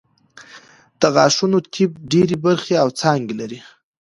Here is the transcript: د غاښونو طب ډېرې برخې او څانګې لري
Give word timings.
د 0.99 1.01
غاښونو 1.15 1.59
طب 1.73 1.91
ډېرې 2.11 2.35
برخې 2.45 2.75
او 2.83 2.87
څانګې 2.99 3.33
لري 3.41 3.59